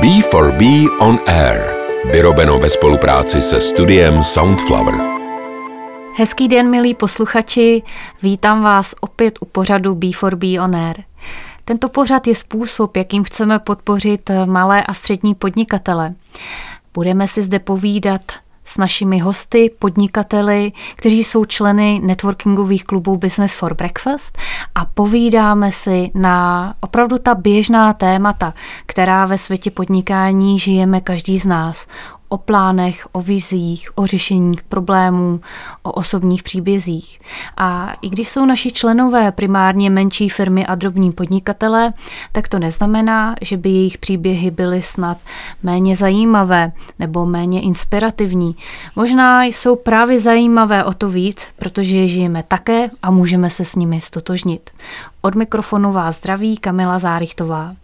[0.00, 1.74] B4B On Air.
[2.12, 4.94] Vyrobeno ve spolupráci se studiem Soundflower.
[6.16, 7.82] Hezký den, milí posluchači,
[8.22, 10.96] vítám vás opět u pořadu B4B On Air.
[11.64, 16.14] Tento pořad je způsob, jakým chceme podpořit malé a střední podnikatele.
[16.94, 18.22] Budeme si zde povídat
[18.68, 24.38] s našimi hosty, podnikateli, kteří jsou členy networkingových klubů Business for Breakfast
[24.74, 28.54] a povídáme si na opravdu ta běžná témata,
[28.86, 31.86] která ve světě podnikání žijeme každý z nás
[32.28, 35.40] o plánech, o vizích, o řešení problémů,
[35.82, 37.20] o osobních příbězích.
[37.56, 41.92] A i když jsou naši členové primárně menší firmy a drobní podnikatelé,
[42.32, 45.18] tak to neznamená, že by jejich příběhy byly snad
[45.62, 48.56] méně zajímavé nebo méně inspirativní.
[48.96, 53.76] Možná jsou právě zajímavé o to víc, protože je žijeme také a můžeme se s
[53.76, 54.70] nimi stotožnit.
[55.22, 57.74] Od mikrofonu vás zdraví Kamila Zárichtová.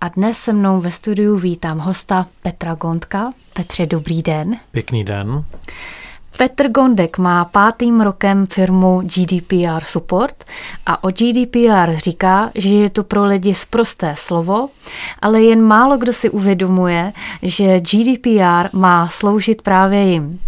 [0.00, 3.32] A dnes se mnou ve studiu vítám hosta Petra Gondka.
[3.52, 4.56] Petře, dobrý den.
[4.70, 5.44] Pěkný den.
[6.36, 10.44] Petr Gondek má pátým rokem firmu GDPR Support
[10.86, 14.68] a o GDPR říká, že je to pro lidi zprosté slovo,
[15.22, 20.40] ale jen málo kdo si uvědomuje, že GDPR má sloužit právě jim.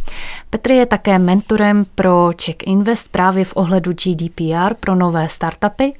[0.50, 5.92] Petr je také mentorem pro Czech Invest právě v ohledu GDPR pro nové startupy,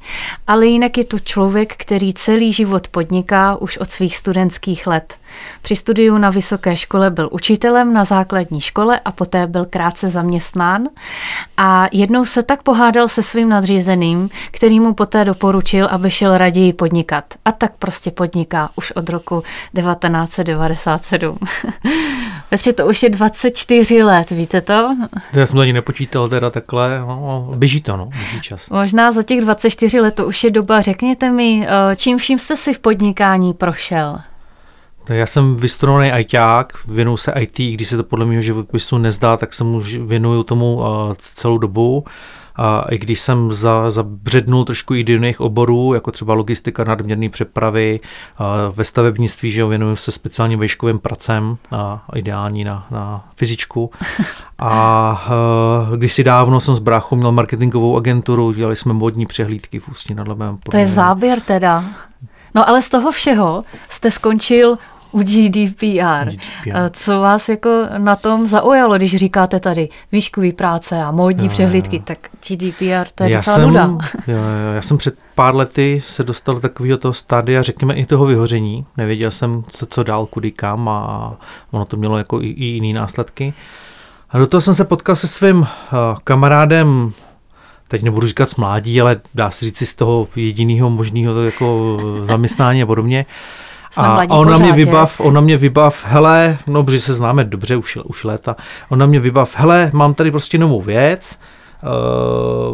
[0.46, 5.14] ale jinak je to člověk, který celý život podniká už od svých studentských let.
[5.62, 10.88] Při studiu na vysoké škole byl učitelem na základní škole a poté byl krátce zaměstnán
[11.56, 16.72] a jednou se tak pohádal se svým nadřízeným, který mu poté doporučil, aby šel raději
[16.72, 17.24] podnikat.
[17.44, 19.42] A tak prostě podniká už od roku
[19.74, 21.38] 1997.
[22.50, 24.96] Petře, to už je 24 let, víte to?
[25.32, 28.70] Já jsem to ani nepočítal teda takhle, no, běží to, no, běží čas.
[28.70, 30.80] Možná za těch 24 let to už je doba.
[30.80, 34.18] Řekněte mi, eh, čím vším jste si v podnikání prošel?
[35.08, 39.54] Já jsem vystudovaný ITák, věnuju se IT, když se to podle mého životopisu nezdá, tak
[39.54, 40.84] se mu věnuju tomu uh,
[41.18, 42.04] celou dobu.
[42.56, 47.28] A i když jsem za, zabřednul trošku i do jiných oborů, jako třeba logistika, nadměrné
[47.28, 48.00] přepravy,
[48.72, 53.90] ve stavebnictví, že věnuju se speciálně vejškovým pracem, a ideální na, na fyzičku.
[54.58, 55.28] A
[55.96, 60.14] když si dávno jsem s bráchou měl marketingovou agenturu, dělali jsme modní přehlídky v Ústí
[60.14, 60.58] nad Labem.
[60.70, 61.84] To je záběr teda.
[62.54, 64.78] No ale z toho všeho jste skončil
[65.12, 66.30] u GDPR.
[66.30, 66.90] GDPR.
[66.90, 72.18] Co vás jako na tom zaujalo, když říkáte tady výškový práce a módní přehlídky, tak
[72.48, 73.86] GDPR to je já docela jsem, nuda.
[74.26, 78.06] Jo, jo, já jsem před pár lety se dostal do takového toho stádia, řekněme i
[78.06, 78.86] toho vyhoření.
[78.96, 81.32] Nevěděl jsem, co, co dál, kudy kam a
[81.70, 83.54] ono to mělo jako i, i jiný následky.
[84.30, 85.66] A do toho jsem se potkal se svým uh,
[86.24, 87.12] kamarádem
[87.88, 92.82] teď nebudu říkat mládí, ale dá se říct si z toho jediného možného jako zaměstnání
[92.82, 93.26] a podobně.
[93.96, 97.44] A, a on na mě vybav, on na mě vybav, hele, no, protože se známe
[97.44, 98.56] dobře už, už léta,
[98.88, 101.38] on na mě vybav, hele, mám tady prostě novou věc,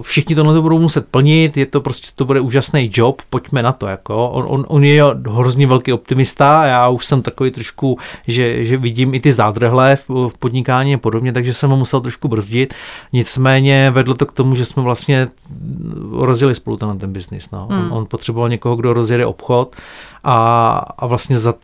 [0.03, 3.73] všichni tohle to budou muset plnit, je to prostě, to bude úžasný job, pojďme na
[3.73, 4.29] to, jako.
[4.29, 9.15] On, on, on je hrozně velký optimista, já už jsem takový trošku, že, že vidím
[9.15, 12.75] i ty zádrhle v podnikání a podobně, takže jsem ho musel trošku brzdit,
[13.13, 15.29] nicméně vedlo to k tomu, že jsme vlastně
[16.13, 17.67] rozjeli spolu ten, ten biznis, no.
[17.71, 17.93] Hmm.
[17.93, 19.77] On, on potřeboval někoho, kdo rozjede obchod
[20.25, 21.55] a, a vlastně za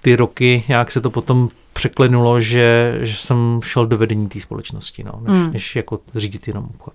[0.00, 5.04] ty roky nějak se to potom překlenulo, že, že jsem šel do vedení té společnosti,
[5.04, 5.52] no, než, hmm.
[5.52, 6.94] než jako řídit jenom obchod.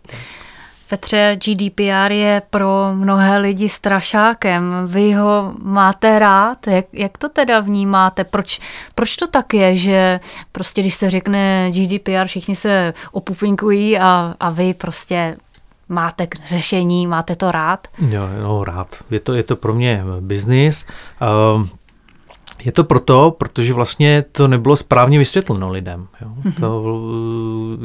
[0.89, 4.63] Petře, GDPR je pro mnohé lidi strašákem.
[4.85, 6.67] Vy ho máte rád?
[6.67, 8.23] Jak, jak to teda vnímáte?
[8.23, 8.59] Proč,
[8.95, 10.19] proč to tak je, že
[10.51, 15.37] prostě když se řekne GDPR, všichni se opupinkují a, a vy prostě
[15.89, 17.87] máte k řešení, máte to rád?
[18.09, 18.95] Jo, no, rád.
[19.11, 20.85] Je to, je to pro mě biznis.
[21.21, 21.67] Uh,
[22.63, 26.07] je to proto, protože vlastně to nebylo správně vysvětleno lidem.
[26.21, 26.27] Jo.
[26.43, 26.59] Mm-hmm.
[26.59, 26.83] To,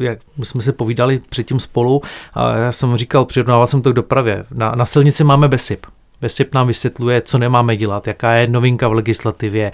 [0.02, 2.02] jak jsme se povídali předtím spolu,
[2.34, 4.44] a já jsem říkal, přirovnával jsem to k dopravě.
[4.54, 5.86] Na, na silnici máme BESIP.
[6.20, 9.72] BESIP nám vysvětluje, co nemáme dělat, jaká je novinka v legislativě,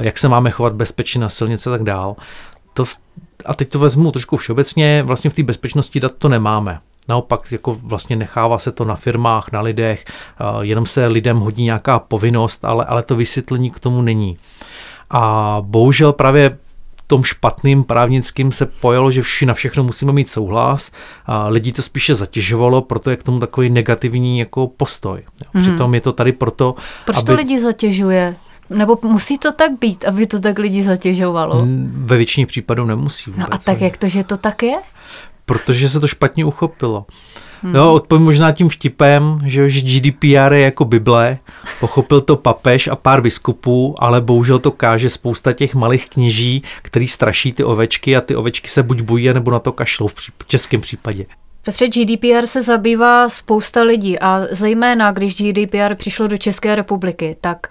[0.00, 2.16] jak se máme chovat bezpečně na silnici a tak dál.
[2.74, 2.84] To,
[3.46, 6.80] a teď to vezmu trošku všeobecně, vlastně v té bezpečnosti dat to nemáme.
[7.08, 10.04] Naopak jako vlastně nechává se to na firmách, na lidech,
[10.60, 14.38] jenom se lidem hodí nějaká povinnost, ale, ale to vysvětlení k tomu není.
[15.10, 16.58] A bohužel právě
[17.10, 20.90] tom špatným právnickým se pojalo, že vši na všechno musíme mít souhlas
[21.26, 25.22] a lidi to spíše zatěžovalo, proto je k tomu takový negativní jako postoj.
[25.54, 25.62] Mhm.
[25.64, 26.74] Přitom je to tady proto,
[27.04, 27.26] Proč aby...
[27.26, 28.36] to lidi zatěžuje?
[28.70, 31.66] Nebo musí to tak být, aby to tak lidi zatěžovalo?
[31.92, 33.48] Ve většině případů nemusí vůbec.
[33.48, 34.78] No a tak jak to, že to tak je?
[35.50, 37.06] Protože se to špatně uchopilo.
[37.62, 41.38] No, odpovím možná tím vtipem, že, že GDPR je jako Bible,
[41.80, 47.08] pochopil to papež a pár biskupů, ale bohužel to káže spousta těch malých kněží, který
[47.08, 50.80] straší ty ovečky a ty ovečky se buď bojí, nebo na to kašlou v českém
[50.80, 51.26] případě.
[51.64, 57.66] Petře, GDPR se zabývá spousta lidí a zejména, když GDPR přišlo do České republiky, tak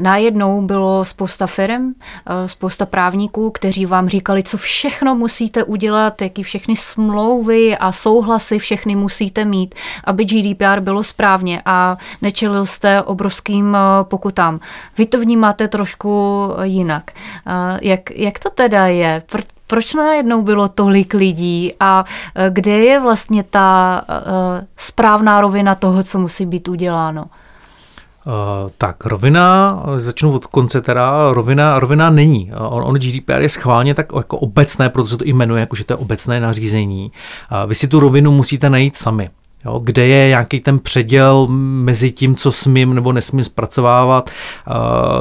[0.00, 1.94] najednou bylo spousta firm,
[2.46, 8.96] spousta právníků, kteří vám říkali, co všechno musíte udělat, jaký všechny smlouvy a souhlasy všechny
[8.96, 9.74] musíte mít,
[10.04, 14.60] aby GDPR bylo správně a nečelil jste obrovským pokutám.
[14.98, 17.10] Vy to vnímáte trošku jinak.
[17.82, 19.22] Jak, jak to teda je?
[19.26, 19.44] proč
[19.96, 22.04] najednou bylo tolik lidí a
[22.34, 27.24] e, kde je vlastně ta uh, správná rovina toho, co musí být uděláno?
[28.26, 32.52] Uh, tak, rovina, začnu od konce teda, rovina, rovina není.
[32.58, 35.96] On, on GDPR je schválně tak jako obecné, protože to jmenuje, jako že to je
[35.96, 37.12] obecné nařízení.
[37.52, 39.30] Uh, vy si tu rovinu musíte najít sami.
[39.64, 44.30] Jo, kde je nějaký ten předěl mezi tím, co smím nebo nesmím zpracovávat,
[44.66, 44.74] uh,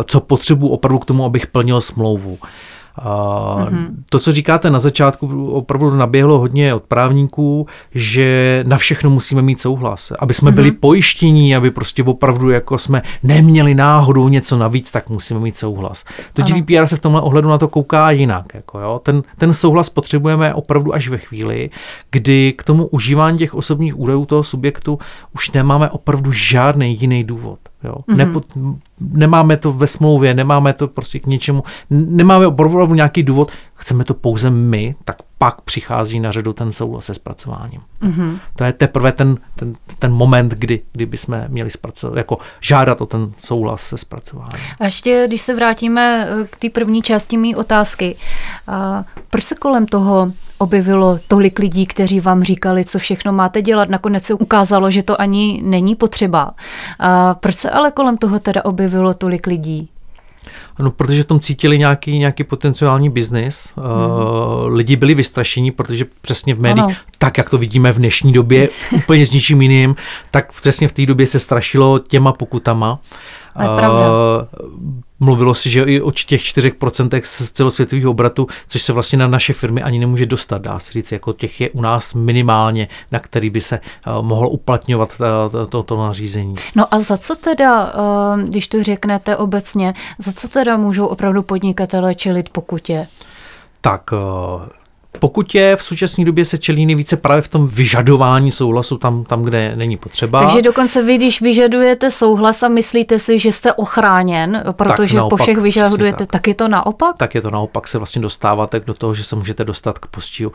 [0.04, 2.32] co potřebuji opravdu k tomu, abych plnil smlouvu.
[2.32, 2.50] Uh,
[2.98, 3.88] mm-hmm.
[4.10, 9.62] To, co říkáte na začátku, opravdu naběhlo hodně od právníků, že na všechno musíme mít
[9.62, 10.12] souhlas.
[10.20, 10.56] Aby jsme mm-hmm.
[10.56, 16.04] byli pojištění, aby prostě opravdu jako jsme neměli náhodou něco navíc, tak musíme mít souhlas.
[16.34, 16.56] To ano.
[16.56, 18.46] GDPR se v tomhle ohledu na to kouká jinak.
[18.54, 19.02] Jako jo.
[19.04, 21.70] Ten, ten souhlas potřebujeme opravdu až ve chvíli,
[22.12, 25.00] kdy k tomu užívání těch osobních údajů toho subjektu
[25.34, 27.60] už nemáme opravdu žádný jiný důvod.
[27.86, 27.96] Jo.
[27.96, 28.16] Mm-hmm.
[28.16, 28.42] Nepo,
[29.00, 34.14] nemáme to ve smlouvě, nemáme to prostě k něčemu, nemáme opravdu nějaký důvod, chceme to
[34.14, 37.82] pouze my, tak pak přichází na řadu ten souhlas se zpracováním.
[38.02, 38.40] Mm-hmm.
[38.56, 43.06] To je teprve ten, ten, ten moment, kdy, kdy bychom měli zpracovat, jako žádat o
[43.06, 44.62] ten souhlas se zpracováním.
[44.80, 48.16] A ještě, když se vrátíme eh, k té první části mé otázky,
[48.68, 53.90] a proč se kolem toho objevilo tolik lidí, kteří vám říkali, co všechno máte dělat.
[53.90, 56.54] Nakonec se ukázalo, že to ani není potřeba.
[57.00, 59.90] A proč se ale kolem toho teda objevilo tolik lidí?
[60.80, 63.74] No, protože v tom cítili nějaký, nějaký potenciální biznis.
[63.76, 63.88] Hmm.
[63.88, 66.96] Uh, lidi byli vystrašení, protože přesně v médiích, ano.
[67.18, 69.96] tak jak to vidíme v dnešní době, úplně s ničím jiným,
[70.32, 72.92] tak přesně v té době se strašilo těma pokutama.
[72.92, 73.00] Uh,
[75.20, 79.54] mluvilo si, že i o těch 4% z celosvětového obratu, což se vlastně na naše
[79.54, 83.50] firmy ani nemůže dostat, dá se říct, jako těch je u nás minimálně, na který
[83.50, 86.56] by se uh, mohlo uplatňovat uh, to, to nařízení.
[86.76, 87.94] No a za co teda,
[88.44, 93.08] když to řeknete obecně, za co teda můžou opravdu podnikatelé čelit pokutě?
[93.82, 94.14] Tak
[95.20, 99.44] pokud je v současné době se čelí nejvíce právě v tom vyžadování souhlasu tam, tam,
[99.44, 100.40] kde není potřeba.
[100.42, 105.44] Takže dokonce vy, když vyžadujete souhlas a myslíte si, že jste ochráněn, protože naopak, po
[105.44, 106.28] všech vyžadujete, tak.
[106.28, 107.18] tak je to naopak?
[107.18, 110.52] Tak je to naopak, se vlastně dostáváte do toho, že se můžete dostat k postihu.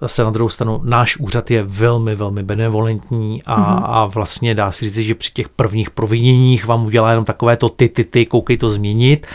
[0.00, 3.82] Zase na druhou stranu, náš úřad je velmi, velmi benevolentní a, mm-hmm.
[3.84, 7.68] a vlastně dá se říct, že při těch prvních proviněních vám udělá jenom takové to
[7.68, 9.26] ty, ty, ty, koukej to změnit.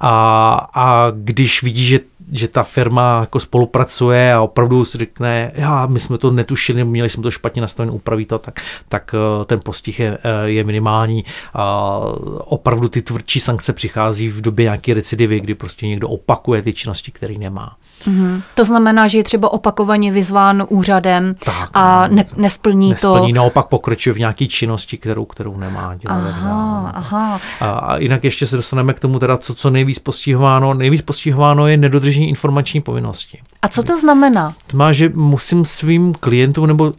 [0.00, 2.00] A, a když vidí, že
[2.32, 7.08] že ta firma jako spolupracuje a opravdu si řekne, já, my jsme to netušili, měli
[7.08, 11.24] jsme to špatně nastavené, upraví to, tak, tak eh, ten postih je, eh, je minimální.
[11.54, 11.98] A
[12.38, 17.12] opravdu ty tvrdší sankce přichází v době nějaké recidivy, kdy prostě někdo opakuje ty činnosti,
[17.12, 17.76] které nemá.
[18.06, 18.42] Mm-hmm.
[18.54, 23.36] To znamená, že je třeba opakovaně vyzván úřadem tak, a ne, nesplní, nesplní to.
[23.36, 26.16] naopak pokračuje v nějaké činnosti, kterou, kterou nemá dělat.
[26.28, 27.40] Aha, aha.
[27.60, 30.74] A, a jinak ještě se dostaneme k tomu, teda, co, co nejvíc postihováno.
[30.74, 33.38] Nejvíc postihováno je nedodržení informační povinnosti.
[33.62, 34.54] A co to znamená?
[34.66, 36.92] To má, že musím svým klientům nebo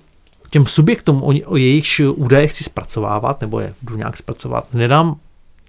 [0.50, 5.16] těm subjektům, o, o jejich údaje chci zpracovávat, nebo je budu nějak zpracovat, nedám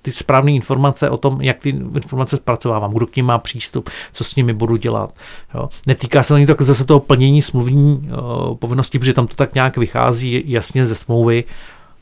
[0.08, 4.24] ty správné informace o tom, jak ty informace zpracovávám, kdo k ním má přístup, co
[4.24, 5.14] s nimi budu dělat.
[5.54, 5.68] Jo.
[5.86, 9.76] Netýká se ani tak zase toho plnění smluvní uh, povinnosti, protože tam to tak nějak
[9.76, 11.44] vychází jasně ze smlouvy,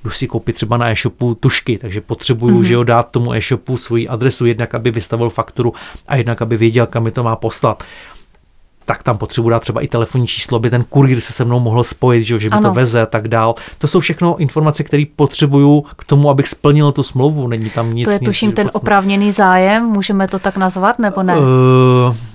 [0.05, 2.65] jdu si koupit třeba na e-shopu tušky, takže potřebuju, mm-hmm.
[2.67, 5.73] že ho dát tomu e-shopu svoji adresu, jednak aby vystavil fakturu
[6.09, 7.85] a jednak aby věděl, kam mi to má poslat
[8.87, 11.85] tak tam potřebuji dát třeba i telefonní číslo, aby ten kurýr se se mnou mohl
[11.85, 13.55] spojit, že, že mi to veze a tak dál.
[13.79, 17.49] To jsou všechno informace, které potřebuju k tomu, abych splnil tu smlouvu.
[17.49, 18.05] Není tam nic.
[18.05, 21.37] To je tuším nic, ten oprávněný zájem, můžeme to tak nazvat, nebo ne?
[21.37, 21.45] Uh,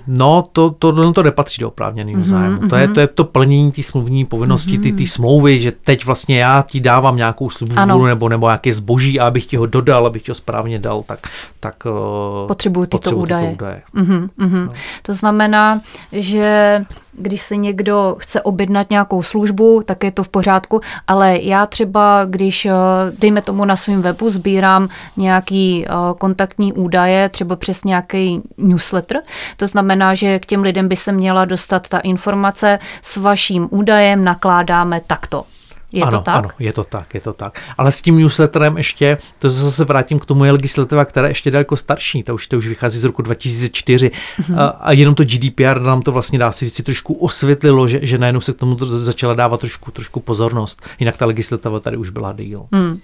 [0.06, 2.56] no, to, to, to, to nepatří do oprávněného mm-hmm, zájmu.
[2.56, 2.68] Mm-hmm.
[2.68, 2.94] To, je, mhm.
[2.94, 4.82] to je to plnění té smluvní povinnosti, mm-hmm.
[4.82, 9.20] ty, ty smlouvy, že teď vlastně já ti dávám nějakou službu nebo, nebo nějaké zboží
[9.20, 11.18] a abych ti ho dodal, abych ti ho správně dal, tak,
[11.60, 13.50] tak uh, potřebuju tyto potřebuji údaje.
[13.50, 13.82] Tyto údaje.
[13.94, 14.66] Mm-hmm, mm-hmm.
[14.66, 14.72] No.
[15.02, 15.80] To znamená,
[16.12, 21.38] že že když si někdo chce objednat nějakou službu, tak je to v pořádku, ale
[21.42, 22.72] já třeba, když, eh,
[23.18, 29.22] dejme tomu na svém webu, sbírám nějaký eh, kontaktní údaje, třeba přes nějaký newsletter,
[29.56, 34.24] to znamená, že k těm lidem by se měla dostat ta informace s vaším údajem
[34.24, 35.44] nakládáme takto.
[35.92, 36.34] Je ano, to tak?
[36.36, 37.60] Ano, je to tak, je to tak.
[37.78, 41.50] Ale s tím newsletterem ještě, to zase vrátím k tomu, je legislativa, která je ještě
[41.50, 44.60] daleko starší, to už, to už vychází z roku 2004 mm-hmm.
[44.60, 48.18] a, a jenom to GDPR nám to vlastně dá si říct, trošku osvětlilo, že, že
[48.18, 50.82] najednou se k tomu začala dávat trošku, trošku pozornost.
[51.00, 52.66] Jinak ta legislativa tady už byla díl.
[52.72, 52.98] Hmm.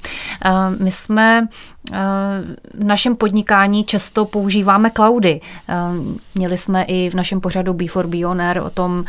[0.45, 1.49] Uh, my jsme
[1.91, 1.97] uh,
[2.75, 5.41] v našem podnikání často používáme cloudy.
[5.69, 9.05] Uh, měli jsme i v našem pořadu B4B On Air o tom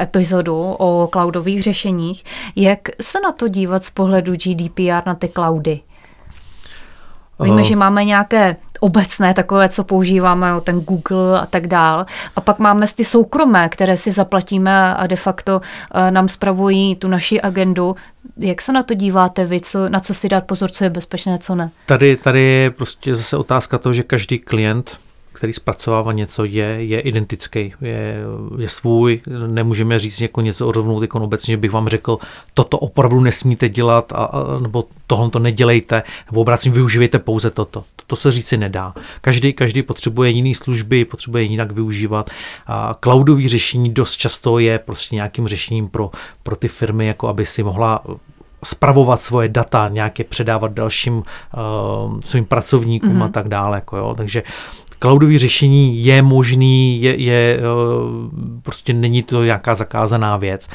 [0.00, 2.24] epizodu o cloudových řešeních.
[2.56, 5.80] Jak se na to dívat z pohledu GDPR na ty cloudy?
[7.40, 12.06] Víme, že máme nějaké obecné, takové, co používáme, ten Google a tak dál.
[12.36, 15.60] A pak máme ty soukromé, které si zaplatíme a de facto
[15.94, 17.96] eh, nám spravují tu naši agendu.
[18.36, 21.38] Jak se na to díváte vy, co, na co si dát pozor, co je bezpečné,
[21.38, 21.70] co ne?
[21.86, 24.90] Tady, tady je prostě zase otázka toho, že každý klient
[25.32, 28.16] který zpracovává něco, je, je identický, je,
[28.58, 29.20] je svůj.
[29.46, 32.18] Nemůžeme říct jako něco odrovnout jako obecně, že bych vám řekl,
[32.54, 37.84] toto opravdu nesmíte dělat, a, a, nebo tohle to nedělejte, nebo obrácím využívejte pouze toto.
[38.06, 38.94] To se říci nedá.
[39.20, 42.30] Každý, každý potřebuje jiný služby, potřebuje jinak využívat.
[42.66, 46.10] A cloudový řešení dost často je prostě nějakým řešením pro,
[46.42, 48.04] pro ty firmy, jako aby si mohla
[48.64, 53.24] spravovat svoje data, nějaké předávat dalším uh, svým pracovníkům mm-hmm.
[53.24, 53.76] a tak dále.
[53.76, 54.14] Jako jo.
[54.16, 54.42] Takže
[55.02, 57.62] cloudové řešení je možný, je, je, eh,
[58.62, 60.68] prostě není to nějaká zakázaná věc.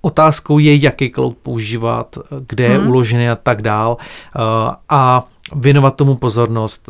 [0.00, 2.88] Otázkou je, jaký cloud používat, kde je hmm.
[2.88, 4.40] uložený a tak dál eh,
[4.88, 5.24] a
[5.54, 6.88] věnovat tomu pozornost.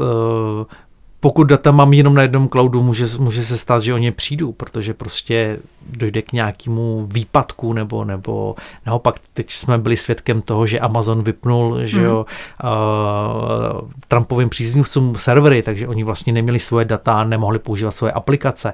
[1.22, 4.12] Eh, pokud data mám jenom na jednom cloudu, může, může se stát, že o ně
[4.12, 5.58] přijdu, protože prostě
[5.90, 8.54] dojde k nějakému výpadku, nebo, nebo
[8.86, 11.86] naopak teď jsme byli svědkem toho, že Amazon vypnul, mm.
[11.86, 12.26] že jo,
[12.64, 18.72] uh, Trumpovým příznivcům servery, takže oni vlastně neměli svoje data, nemohli používat svoje aplikace.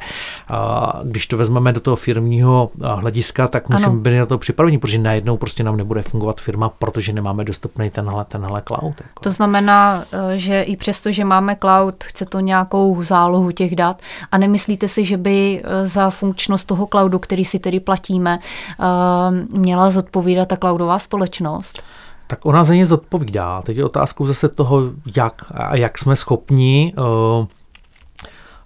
[0.50, 0.56] Uh,
[1.04, 5.36] když to vezmeme do toho firmního hlediska, tak musíme být na to připraveni, protože najednou
[5.36, 8.94] prostě nám nebude fungovat firma, protože nemáme dostupný tenhle, tenhle cloud.
[9.00, 9.20] Jako.
[9.20, 14.02] To znamená, že i přesto, že máme cloud, chce to nějakou zálohu těch dat
[14.32, 18.38] a nemyslíte si, že by za funkčnost toho cloudu který si tedy platíme,
[18.80, 21.82] eh, měla zodpovídat ta cloudová společnost?
[22.26, 23.62] Tak ona za ně zodpovídá.
[23.62, 24.82] Teď je otázkou zase toho,
[25.16, 27.46] jak a jak jsme schopni uh,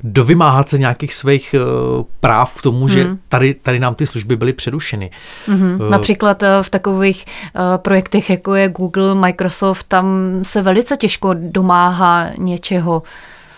[0.02, 2.88] dovymáhat se nějakých svých uh, práv k tomu, mm.
[2.88, 5.10] že tady, tady nám ty služby byly přerušeny.
[5.48, 5.84] Mm-hmm.
[5.84, 10.06] Uh, Například uh, v takových uh, projektech, jako je Google, Microsoft, tam
[10.42, 13.02] se velice těžko domáhá něčeho.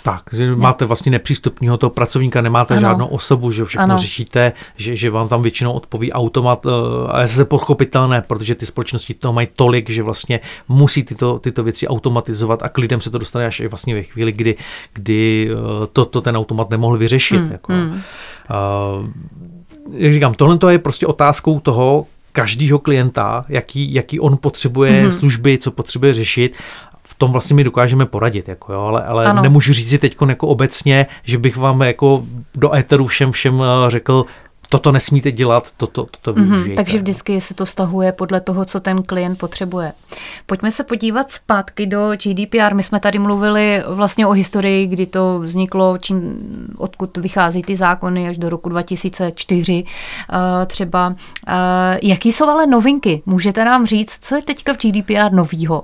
[0.05, 0.57] Tak, že ne.
[0.57, 2.81] máte vlastně nepřístupního toho pracovníka, nemáte ano.
[2.81, 3.99] žádnou osobu, že všechno ano.
[3.99, 6.71] řešíte, že, že vám tam většinou odpoví automat eh,
[7.09, 11.63] a je se pochopitelné, protože ty společnosti toho mají tolik, že vlastně musí tyto, tyto
[11.65, 14.57] věci automatizovat a k lidem se to dostane až vlastně ve chvíli, kdy,
[14.93, 17.41] kdy eh, to, to ten automat nemohl vyřešit.
[17.41, 17.53] Hmm.
[17.53, 17.73] Jako.
[17.73, 17.93] Hmm.
[17.93, 19.09] Uh,
[19.93, 25.19] jak říkám, tohle je prostě otázkou toho, každého klienta, jaký, jaký on potřebuje mm-hmm.
[25.19, 26.57] služby, co potřebuje řešit
[27.07, 30.49] v tom vlastně my dokážeme poradit, jako jo, ale, ale nemůžu říct si teď jako
[30.49, 34.27] obecně, že bych vám jako do éteru všem všem eh, řekl,
[34.69, 36.73] toto nesmíte dělat, toto, toto mhm, využijete.
[36.73, 39.93] Mm-hmm, takže vždycky se to stahuje podle toho, co ten klient potřebuje.
[40.47, 42.75] Pojďme se podívat zpátky do GDPR.
[42.75, 46.39] My jsme tady mluvili vlastně o historii, kdy to vzniklo, čím,
[46.77, 49.89] odkud vychází ty zákony až do roku 2004 uh,
[50.63, 51.09] eh, třeba.
[51.09, 51.15] Uh,
[52.03, 53.23] jaký jsou ale novinky?
[53.27, 55.83] Můžete nám říct, co je teďka v GDPR novýho?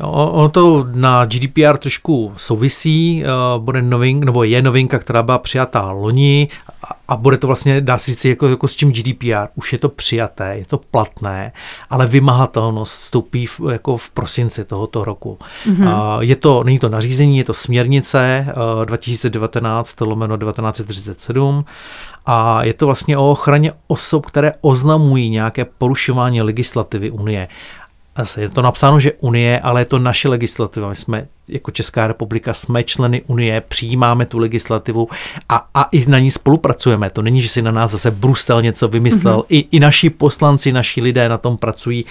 [0.00, 5.90] Ono to na GDPR trošku souvisí, eh, bude novink, nebo je novinka, která byla přijatá
[5.90, 6.48] loni
[7.08, 9.48] a bude to vlastně, dá se říct, jako, jako s čím GDPR.
[9.54, 11.52] Už je to přijaté, je to platné,
[11.90, 15.38] ale vymahatelnost vstoupí v, jako v prosinci tohoto roku.
[15.66, 16.18] Mm-hmm.
[16.20, 18.46] Je to, není to nařízení, je to směrnice
[18.84, 21.64] 2019 eh, lomeno 1937
[22.26, 27.48] a je to vlastně o ochraně osob, které oznamují nějaké porušování legislativy Unie.
[28.18, 30.88] Zase je to napsáno, že Unie, ale je to naše legislativa.
[30.88, 35.08] My jsme jako Česká republika, jsme členy Unie, přijímáme tu legislativu
[35.48, 37.10] a, a i na ní spolupracujeme.
[37.10, 39.38] To není, že si na nás zase Brusel něco vymyslel.
[39.38, 39.46] Mm-hmm.
[39.48, 42.04] I, I naši poslanci, naši lidé na tom pracují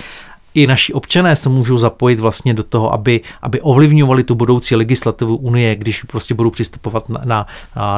[0.56, 5.36] i naši občané se můžou zapojit vlastně do toho, aby, aby ovlivňovali tu budoucí legislativu
[5.36, 7.48] Unie, když prostě budou přistupovat na, na,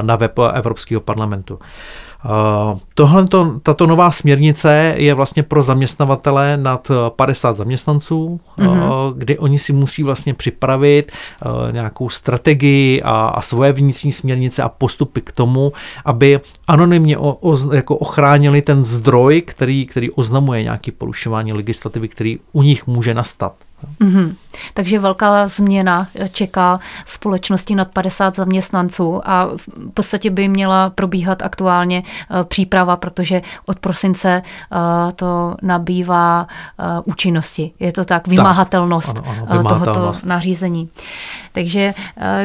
[0.02, 1.60] na web Evropského parlamentu.
[2.94, 3.28] Tohle,
[3.64, 9.14] tato nová směrnice je vlastně pro zaměstnavatele nad 50 zaměstnanců, mm-hmm.
[9.18, 11.12] kdy oni si musí vlastně připravit
[11.72, 15.74] nějakou strategii a, a svoje vnitřní směrnice a postupy k tomu,
[16.06, 22.40] aby anonymně o, o, jako ochránili ten zdroj, který, který oznamuje nějaké porušování legislativy, který
[22.52, 23.67] u nich může nastat.
[24.02, 24.36] Mm-hmm.
[24.74, 32.04] Takže velká změna čeká společnosti nad 50 zaměstnanců a v podstatě by měla probíhat aktuálně
[32.04, 36.48] eh, příprava, protože od prosince eh, to nabývá
[36.80, 37.72] eh, účinnosti.
[37.80, 40.90] Je to tak, vymahatelnost, tak, ano, ano, tohoto nařízení.
[41.58, 41.94] Takže